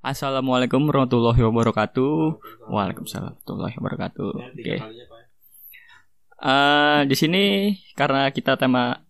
Assalamualaikum 0.00 0.88
warahmatullahi 0.88 1.44
wabarakatuh. 1.44 2.40
Waalaikumsalam 2.72 3.36
warahmatullahi 3.36 3.74
wabarakatuh. 3.76 4.32
Oke. 4.56 4.76
Eh, 6.40 7.00
di 7.04 7.16
sini 7.20 7.76
karena 7.92 8.32
kita 8.32 8.56
tema 8.56 9.04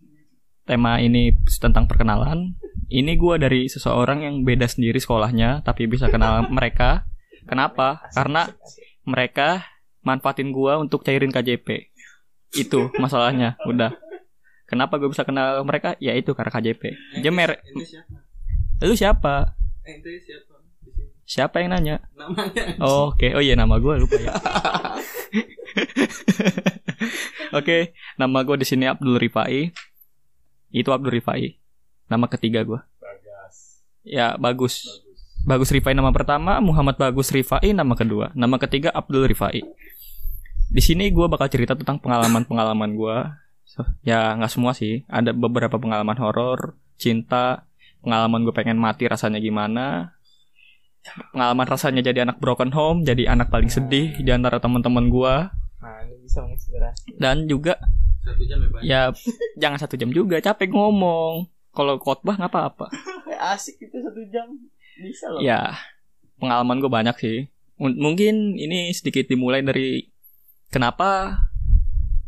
tema 0.66 0.98
ini 0.98 1.30
tentang 1.62 1.86
perkenalan, 1.86 2.58
ini 2.90 3.14
gua 3.14 3.38
dari 3.38 3.70
seseorang 3.70 4.26
yang 4.26 4.42
beda 4.42 4.66
sendiri 4.66 4.98
sekolahnya, 4.98 5.62
tapi 5.62 5.86
bisa 5.86 6.10
kenal 6.10 6.42
mereka. 6.58 7.06
Kenapa? 7.46 8.02
Karena 8.10 8.50
mereka 9.06 9.62
manfaatin 10.02 10.50
gua 10.50 10.82
untuk 10.82 11.06
cairin 11.06 11.30
KJP. 11.30 11.86
Itu 12.50 12.90
masalahnya. 12.98 13.54
Udah. 13.62 13.94
Kenapa 14.66 14.98
gue 14.98 15.10
bisa 15.10 15.22
kenal 15.22 15.62
mereka? 15.62 15.94
Ya 16.02 16.18
itu 16.18 16.34
karena 16.34 16.50
KJP. 16.50 16.82
Jemer. 17.22 17.58
Lu 18.82 18.94
siapa? 18.94 19.54
Ente 19.82 20.18
siapa? 20.22 20.49
Siapa 21.30 21.62
yang 21.62 21.70
nanya? 21.70 22.02
Namanya. 22.18 22.74
Oh, 22.82 23.14
Oke, 23.14 23.30
oh 23.30 23.38
iya 23.38 23.54
nama 23.54 23.78
gue 23.78 24.02
lupa 24.02 24.18
ya. 24.18 24.34
Oke, 27.58 27.94
nama 28.18 28.42
gue 28.42 28.58
di 28.58 28.66
sini 28.66 28.90
Abdul 28.90 29.14
Rifai. 29.14 29.70
Itu 30.74 30.90
Abdul 30.90 31.22
Rifai. 31.22 31.54
Nama 32.10 32.26
ketiga 32.26 32.66
gue. 32.66 32.82
Bagas. 32.98 33.86
Ya 34.02 34.34
bagus. 34.34 34.82
Bagus. 34.82 35.08
Bagus 35.40 35.70
Rifai 35.70 35.94
nama 35.94 36.10
pertama, 36.10 36.58
Muhammad 36.58 36.98
Bagus 36.98 37.30
Rifai 37.30 37.78
nama 37.78 37.94
kedua. 37.94 38.34
Nama 38.34 38.58
ketiga 38.58 38.90
Abdul 38.90 39.30
Rifai. 39.30 39.62
Di 40.66 40.82
sini 40.82 41.14
gue 41.14 41.30
bakal 41.30 41.46
cerita 41.46 41.78
tentang 41.78 42.02
pengalaman-pengalaman 42.02 42.98
gue. 42.98 43.18
So, 43.70 43.86
ya 44.02 44.34
nggak 44.34 44.50
semua 44.50 44.74
sih. 44.74 45.06
Ada 45.06 45.30
beberapa 45.30 45.78
pengalaman 45.78 46.18
horor, 46.18 46.74
cinta, 46.98 47.70
pengalaman 48.02 48.42
gue 48.42 48.50
pengen 48.50 48.82
mati 48.82 49.06
rasanya 49.06 49.38
gimana. 49.38 50.18
Pengalaman 51.32 51.66
rasanya 51.66 52.02
jadi 52.04 52.28
anak 52.28 52.38
broken 52.38 52.70
home, 52.76 53.02
jadi 53.02 53.32
anak 53.32 53.48
paling 53.48 53.72
sedih 53.72 54.12
di 54.20 54.30
antara 54.30 54.60
teman-teman 54.60 55.08
gue. 55.08 55.34
Nah, 55.80 55.96
ini 56.04 56.14
bisa 56.20 56.44
menginspirasi. 56.44 57.16
Dan 57.16 57.48
juga 57.48 57.80
Satu 58.20 58.44
jam 58.44 58.60
ya, 58.60 58.68
ya 58.84 59.02
jangan 59.56 59.80
satu 59.80 59.96
jam 59.96 60.12
juga, 60.12 60.44
capek 60.44 60.76
ngomong. 60.76 61.48
Kalau 61.72 61.96
khotbah 61.96 62.36
nggak 62.36 62.52
apa-apa. 62.52 62.86
asik 63.56 63.80
itu 63.80 63.96
satu 63.96 64.20
jam. 64.28 64.52
Bisa 65.00 65.32
loh. 65.32 65.40
Ya, 65.40 65.80
pengalaman 66.36 66.84
gue 66.84 66.90
banyak 66.92 67.16
sih. 67.16 67.48
M- 67.80 67.96
mungkin 67.96 68.60
ini 68.60 68.92
sedikit 68.92 69.24
dimulai 69.24 69.64
dari 69.64 70.12
kenapa 70.68 71.40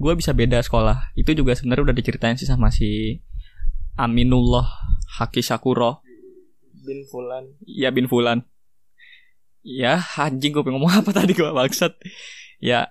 gue 0.00 0.16
bisa 0.16 0.32
beda 0.32 0.64
sekolah. 0.64 1.12
Itu 1.12 1.36
juga 1.36 1.52
sebenarnya 1.52 1.92
udah 1.92 1.96
diceritain 1.96 2.40
sih 2.40 2.48
sama 2.48 2.72
si 2.72 3.20
Aminullah 4.00 4.64
Haki 5.20 5.44
Sakuro. 5.44 6.00
Bin 6.82 7.04
Fulan. 7.06 7.52
Ya 7.68 7.92
bin 7.92 8.08
Fulan. 8.08 8.48
Ya, 9.62 10.02
anjing 10.18 10.50
gue 10.50 10.62
pengen 10.66 10.82
ngomong 10.82 11.06
apa 11.06 11.10
tadi 11.14 11.38
gue 11.38 11.46
bangsat. 11.46 11.94
Ya, 12.58 12.90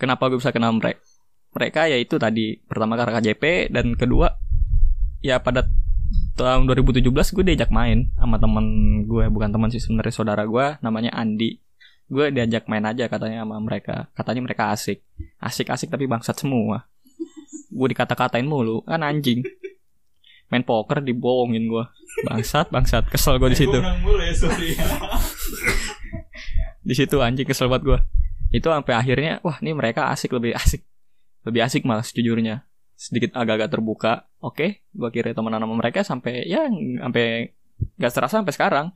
kenapa 0.00 0.32
gue 0.32 0.40
bisa 0.40 0.52
kenal 0.52 0.72
mereka? 0.72 1.00
Mereka? 1.52 1.80
Ya 1.92 2.00
itu 2.00 2.16
tadi. 2.16 2.56
Pertama 2.64 2.96
karena 2.96 3.20
KJP 3.20 3.68
dan 3.70 3.94
kedua 3.94 4.40
ya 5.24 5.40
pada 5.40 5.68
tahun 6.34 6.66
2017 6.68 7.00
gue 7.08 7.44
diajak 7.46 7.70
main 7.72 8.12
sama 8.18 8.36
temen 8.36 8.66
gue 9.06 9.24
bukan 9.30 9.48
teman 9.54 9.72
sih 9.72 9.80
sebenarnya 9.80 10.12
saudara 10.12 10.42
gue 10.48 10.66
namanya 10.82 11.14
Andi. 11.14 11.60
Gue 12.08 12.28
diajak 12.32 12.68
main 12.68 12.84
aja 12.84 13.08
katanya 13.08 13.44
sama 13.44 13.60
mereka. 13.60 14.08
Katanya 14.16 14.42
mereka 14.44 14.72
asik. 14.72 15.04
Asik 15.40 15.68
asik 15.68 15.88
tapi 15.92 16.08
bangsat 16.08 16.36
semua. 16.36 16.88
Gue 17.72 17.86
dikata-katain 17.92 18.44
mulu. 18.44 18.84
Kan 18.84 19.04
anjing. 19.04 19.44
Main 20.52 20.64
poker 20.64 21.00
dibohongin 21.00 21.68
gue 21.68 21.84
bangsat 22.28 22.68
bangsat. 22.68 23.08
Kesel 23.08 23.36
gue 23.40 23.52
di 23.52 23.58
situ. 23.58 23.78
mulai, 24.04 24.32
sorry. 24.36 24.76
di 26.84 26.94
situ 26.94 27.16
anjing 27.24 27.48
kesel 27.48 27.72
banget 27.72 27.84
gue 27.88 28.00
itu 28.54 28.70
sampai 28.70 28.94
akhirnya 28.94 29.42
wah 29.42 29.58
ini 29.58 29.74
mereka 29.74 30.14
asik 30.14 30.30
lebih 30.30 30.54
asik. 30.54 30.86
Lebih 31.42 31.66
asik 31.66 31.82
malah 31.82 32.06
sejujurnya. 32.06 32.62
Sedikit 32.94 33.34
agak-agak 33.34 33.74
terbuka 33.74 34.30
oke 34.38 34.86
gue 34.86 35.10
kira 35.10 35.34
temenan 35.34 35.66
sama 35.66 35.74
mereka 35.74 36.06
sampai 36.06 36.46
ya 36.46 36.70
sampai 36.70 37.50
gak 37.98 38.14
terasa 38.14 38.38
sampai 38.38 38.54
sekarang. 38.54 38.86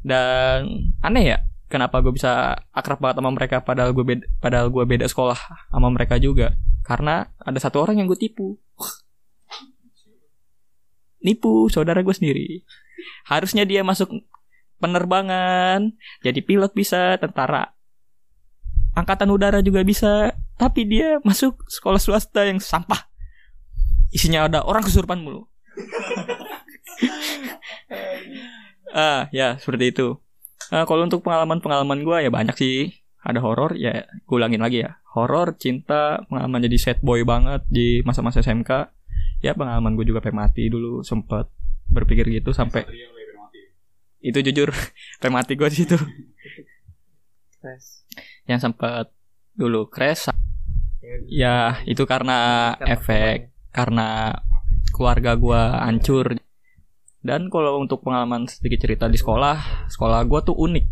Dan 0.00 0.88
aneh 1.04 1.36
ya 1.36 1.38
kenapa 1.68 2.00
gue 2.00 2.16
bisa 2.16 2.56
akrab 2.72 2.96
banget 2.96 3.20
sama 3.20 3.30
mereka 3.36 3.60
padahal 3.60 3.92
gue 3.92 4.04
beda, 4.08 4.24
padahal 4.40 4.72
gue 4.72 4.84
beda 4.88 5.04
sekolah 5.04 5.68
sama 5.68 5.92
mereka 5.92 6.16
juga. 6.16 6.56
Karena 6.88 7.28
ada 7.44 7.60
satu 7.60 7.84
orang 7.84 8.00
yang 8.00 8.08
gue 8.08 8.16
tipu. 8.16 8.56
Nipu 11.20 11.68
saudara 11.68 12.00
gue 12.00 12.14
sendiri. 12.16 12.64
Harusnya 13.28 13.68
dia 13.68 13.84
masuk 13.84 14.10
penerbangan 14.82 15.94
jadi 16.26 16.40
pilot 16.42 16.74
bisa 16.74 17.14
tentara 17.22 17.70
angkatan 18.92 19.30
udara 19.32 19.64
juga 19.64 19.80
bisa 19.86 20.34
tapi 20.60 20.84
dia 20.84 21.18
masuk 21.24 21.64
sekolah 21.68 21.98
swasta 21.98 22.44
yang 22.44 22.60
sampah. 22.60 23.08
Isinya 24.12 24.46
ada 24.46 24.62
orang 24.62 24.84
kesurupan 24.84 25.20
mulu. 25.20 25.48
Ah 28.92 29.32
ya 29.32 29.56
seperti 29.56 29.88
itu. 29.88 30.20
Ah, 30.68 30.84
kalau 30.84 31.08
untuk 31.08 31.24
pengalaman-pengalaman 31.24 32.04
gue 32.04 32.28
ya 32.28 32.30
banyak 32.32 32.52
sih. 32.60 32.92
Ada 33.24 33.40
horor 33.40 33.72
ya 33.72 34.04
gue 34.04 34.36
ulangin 34.36 34.60
lagi 34.60 34.84
ya. 34.84 35.00
Horor 35.16 35.56
cinta 35.56 36.20
pengalaman 36.28 36.60
jadi 36.68 36.76
sad 36.76 36.98
boy 37.00 37.24
banget 37.24 37.64
di 37.72 38.04
masa-masa 38.04 38.44
SMK 38.44 38.92
ya 39.40 39.56
pengalaman 39.56 39.96
gue 39.96 40.04
juga 40.04 40.20
pengen 40.20 40.44
mati 40.44 40.68
dulu 40.68 41.00
sempet 41.00 41.48
berpikir 41.88 42.28
gitu 42.36 42.52
sampai 42.52 42.84
itu 44.22 44.38
jujur 44.40 44.70
mati 45.34 45.58
gue 45.58 45.68
situ. 45.68 45.98
Yang 48.46 48.60
sempat 48.70 49.10
dulu 49.52 49.86
crash 49.86 50.32
ya 51.28 51.82
itu 51.84 52.06
karena 52.06 52.72
efek 52.78 53.50
karena 53.74 54.38
keluarga 54.94 55.34
gua 55.34 55.82
hancur. 55.82 56.38
Dan 57.22 57.46
kalau 57.54 57.78
untuk 57.78 58.02
pengalaman 58.02 58.50
sedikit 58.50 58.82
cerita 58.82 59.06
di 59.06 59.18
sekolah 59.18 59.88
sekolah 59.88 60.20
gua 60.26 60.42
tuh 60.42 60.58
unik. 60.58 60.86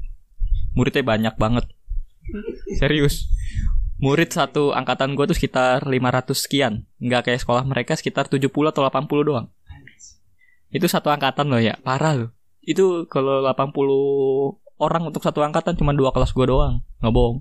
Muridnya 0.78 1.02
banyak 1.02 1.34
banget. 1.34 1.66
Serius. 2.80 3.26
Murid 4.00 4.32
satu 4.32 4.72
angkatan 4.72 5.12
gua 5.19 5.28
tuh 5.28 5.36
sekitar 5.36 5.84
500 5.84 6.32
sekian. 6.32 6.86
Nggak 7.02 7.30
kayak 7.30 7.40
sekolah 7.42 7.62
mereka 7.66 7.98
sekitar 7.98 8.30
70 8.30 8.46
atau 8.48 8.82
80 8.86 9.28
doang. 9.28 9.46
Itu 10.70 10.86
satu 10.86 11.10
angkatan 11.10 11.50
loh 11.50 11.58
ya 11.58 11.74
parah 11.82 12.14
loh 12.14 12.30
itu 12.70 13.10
kalau 13.10 13.42
80 13.42 14.81
orang 14.81 15.03
untuk 15.12 15.20
satu 15.20 15.44
angkatan 15.44 15.76
cuma 15.76 15.92
dua 15.92 16.10
kelas 16.10 16.32
gua 16.32 16.47
doang. 16.48 16.75
Nggak 17.04 17.12
bohong. 17.12 17.38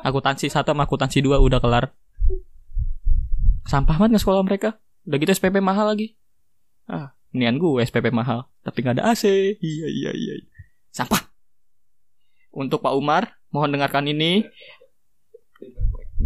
Akuntansi 0.00 0.48
satu 0.48 0.72
sama 0.72 0.88
akuntansi 0.88 1.20
dua 1.20 1.36
udah 1.42 1.60
kelar. 1.60 1.92
Sampah 3.68 4.00
banget 4.00 4.24
sekolah 4.24 4.40
mereka. 4.40 4.80
Udah 5.04 5.20
gitu 5.20 5.30
SPP 5.36 5.60
mahal 5.60 5.92
lagi. 5.92 6.16
Ah 6.88 7.12
nian 7.28 7.60
gue 7.60 7.84
SPP 7.84 8.08
mahal 8.08 8.48
tapi 8.64 8.80
nggak 8.80 8.96
ada 8.96 9.12
AC 9.12 9.28
iya 9.60 9.88
iya 9.92 10.10
iya. 10.16 10.34
Sampah. 10.88 11.28
Untuk 12.48 12.80
Pak 12.80 12.96
Umar 12.96 13.36
mohon 13.52 13.68
dengarkan 13.68 14.08
ini. 14.08 14.48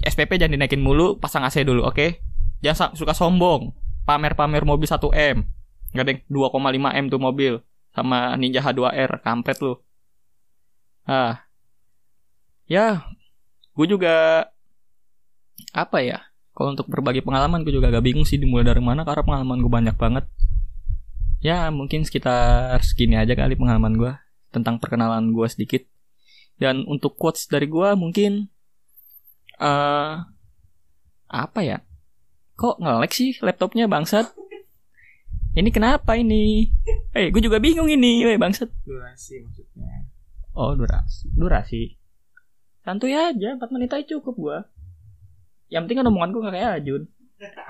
SPP 0.02 0.38
jangan 0.38 0.54
dinaikin 0.56 0.80
mulu 0.80 1.18
pasang 1.18 1.42
AC 1.42 1.66
dulu 1.66 1.82
oke? 1.84 2.22
Jangan 2.62 2.78
sa- 2.78 2.94
suka 2.94 3.12
sombong. 3.12 3.74
Pamer-pamer 4.02 4.66
mobil 4.66 4.86
1 4.86 4.98
M. 5.14 5.46
Nggak 5.94 6.06
deng? 6.06 6.18
2,5 6.26 6.90
M 6.90 7.06
tuh 7.10 7.20
mobil 7.22 7.62
sama 7.92 8.34
Ninja 8.40 8.64
H2R 8.64 9.20
kampret 9.20 9.60
lu. 9.60 9.78
Ah. 11.04 11.44
Ya 12.66 13.04
gue 13.72 13.86
juga 13.88 14.48
apa 15.72 16.04
ya 16.04 16.20
kalau 16.52 16.76
untuk 16.76 16.84
berbagi 16.92 17.24
pengalaman 17.24 17.64
gue 17.64 17.72
juga 17.72 17.88
agak 17.88 18.04
bingung 18.04 18.28
sih 18.28 18.36
dimulai 18.36 18.68
dari 18.68 18.84
mana 18.84 19.08
karena 19.08 19.24
pengalaman 19.24 19.58
gue 19.60 19.72
banyak 19.72 19.96
banget. 19.96 20.24
Ya 21.42 21.68
mungkin 21.72 22.04
sekitar 22.04 22.78
segini 22.84 23.16
aja 23.18 23.32
kali 23.34 23.56
pengalaman 23.56 23.96
gue 23.96 24.12
tentang 24.52 24.76
perkenalan 24.76 25.32
gue 25.32 25.48
sedikit. 25.48 25.82
Dan 26.60 26.84
untuk 26.86 27.16
quotes 27.16 27.48
dari 27.48 27.66
gue 27.66 27.96
mungkin 27.96 28.52
eh 29.58 30.14
apa 31.32 31.60
ya 31.64 31.80
kok 32.54 32.76
ngelek 32.78 33.12
sih 33.16 33.30
laptopnya 33.40 33.88
bangsat? 33.88 34.30
Ini 35.52 35.68
kenapa 35.72 36.16
ini 36.16 36.68
eh 37.12 37.28
gue 37.28 37.42
juga 37.44 37.60
bingung 37.60 37.88
ini. 37.88 38.24
Weh 38.24 38.40
bangsat. 38.40 38.68
Durasi 38.84 39.44
maksudnya. 39.44 40.08
Oh 40.56 40.72
durasi. 40.76 41.28
Durasi. 41.32 41.82
Santuy 42.82 43.14
aja 43.14 43.56
4 43.56 43.62
menit 43.72 43.92
aja 43.94 44.04
cukup 44.18 44.34
gua. 44.36 44.58
Yang 45.70 45.88
penting 45.88 45.98
kan 46.02 46.10
omongan 46.10 46.30
gua 46.34 46.42
gak 46.50 46.54
kayak 46.58 46.72
Ajun. 46.82 47.02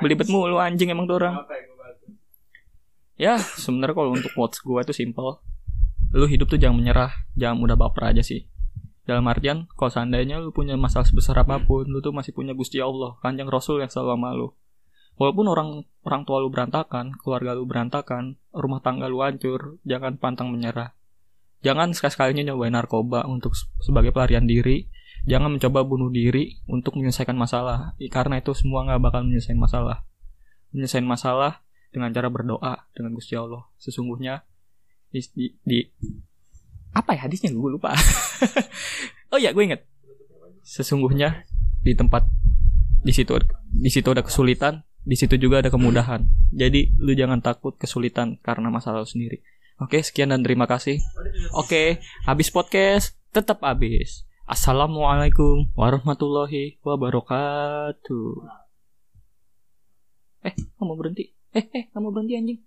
Belibet 0.00 0.28
mulu 0.28 0.56
anjing 0.58 0.88
emang 0.90 1.04
tuh 1.04 1.20
orang. 1.20 1.42
Gue? 1.42 2.16
Ya 3.20 3.36
sebenarnya 3.38 3.94
kalau 3.94 4.10
untuk 4.16 4.32
quotes 4.32 4.58
gua 4.64 4.82
itu 4.82 4.94
simple. 4.96 5.42
Lu 6.12 6.24
hidup 6.24 6.48
tuh 6.48 6.58
jangan 6.58 6.80
menyerah. 6.80 7.12
Jangan 7.36 7.56
mudah 7.60 7.76
baper 7.76 8.14
aja 8.14 8.22
sih. 8.24 8.48
Dalam 9.02 9.26
artian 9.26 9.66
Kalau 9.74 9.90
seandainya 9.90 10.38
lu 10.38 10.54
punya 10.54 10.78
masalah 10.78 11.02
sebesar 11.02 11.34
apa 11.42 11.58
pun 11.58 11.90
Lu 11.90 11.98
tuh 11.98 12.14
masih 12.14 12.30
punya 12.30 12.54
Gusti 12.54 12.78
Allah 12.78 13.18
Kanjeng 13.18 13.50
Rasul 13.50 13.82
yang 13.82 13.90
selalu 13.90 14.14
sama 14.14 14.30
lu 14.30 14.54
Walaupun 15.20 15.46
orang 15.48 15.68
orang 16.02 16.22
tua 16.24 16.40
lu 16.40 16.48
berantakan 16.48 17.12
Keluarga 17.20 17.52
lu 17.52 17.68
berantakan 17.68 18.40
Rumah 18.50 18.80
tangga 18.80 19.06
lu 19.06 19.20
hancur 19.20 19.78
Jangan 19.84 20.16
pantang 20.16 20.48
menyerah 20.50 20.96
Jangan 21.62 21.94
sekali-sekalinya 21.94 22.52
nyobain 22.52 22.74
narkoba 22.74 23.22
untuk 23.30 23.54
se- 23.54 23.70
sebagai 23.78 24.10
pelarian 24.10 24.42
diri. 24.42 24.90
Jangan 25.30 25.54
mencoba 25.54 25.86
bunuh 25.86 26.10
diri 26.10 26.58
untuk 26.66 26.98
menyelesaikan 26.98 27.38
masalah. 27.38 27.94
Karena 28.10 28.42
itu 28.42 28.50
semua 28.50 28.82
nggak 28.82 28.98
bakal 28.98 29.22
menyelesaikan 29.22 29.62
masalah. 29.62 30.02
Menyelesaikan 30.74 31.06
masalah 31.06 31.62
dengan 31.94 32.10
cara 32.10 32.26
berdoa 32.34 32.90
dengan 32.98 33.14
Gusti 33.14 33.38
Allah. 33.38 33.62
Sesungguhnya 33.78 34.42
di, 35.14 35.22
di, 35.38 35.46
di- 35.62 35.88
apa 36.92 37.14
ya 37.14 37.30
hadisnya 37.30 37.54
gue 37.54 37.70
lupa. 37.70 37.94
oh 39.32 39.38
ya 39.38 39.54
gue 39.54 39.62
inget. 39.62 39.86
Sesungguhnya 40.66 41.46
di 41.86 41.94
tempat 41.94 42.26
di 43.06 43.14
situ 43.14 43.38
di 43.70 43.90
situ 43.90 44.10
ada 44.10 44.26
kesulitan, 44.26 44.82
di 45.02 45.18
situ 45.18 45.34
juga 45.34 45.58
ada 45.58 45.70
kemudahan. 45.70 46.22
Jadi 46.54 46.94
lu 46.98 47.12
jangan 47.18 47.42
takut 47.42 47.74
kesulitan 47.74 48.38
karena 48.38 48.70
masalah 48.70 49.02
lu 49.02 49.08
sendiri. 49.08 49.42
Oke, 49.82 49.98
sekian 49.98 50.30
dan 50.30 50.46
terima 50.46 50.70
kasih. 50.70 51.02
Oke, 51.58 51.98
habis 52.22 52.54
podcast 52.54 53.18
tetap 53.34 53.66
habis. 53.66 54.22
Assalamualaikum 54.46 55.74
warahmatullahi 55.74 56.78
wabarakatuh. 56.86 58.30
Eh, 60.46 60.54
kamu 60.78 60.92
berhenti? 60.94 61.34
Eh, 61.50 61.66
eh, 61.66 61.84
kamu 61.90 62.14
berhenti 62.14 62.34
anjing. 62.38 62.60